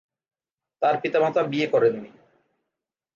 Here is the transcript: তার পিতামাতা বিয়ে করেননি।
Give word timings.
তার 0.81 0.95
পিতামাতা 1.01 1.41
বিয়ে 1.43 1.67
করেননি। 1.67 2.11